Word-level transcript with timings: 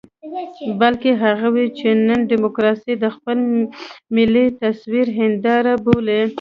بلکې 0.81 1.09
هغوی 1.23 1.67
چې 1.77 1.87
نن 2.07 2.19
ډيموکراسي 2.31 2.93
د 3.03 3.05
خپل 3.15 3.37
ملي 4.15 4.45
تصوير 4.61 5.07
هنداره 5.19 5.73
بولي. 5.85 6.21